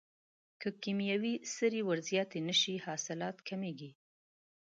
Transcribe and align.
که 0.61 0.69
کیمیاوي 0.83 1.33
سرې 1.55 1.81
ور 1.83 1.99
زیاتې 2.09 2.39
نشي 2.47 2.75
حاصلات 2.85 3.37
کمیږي. 3.47 3.91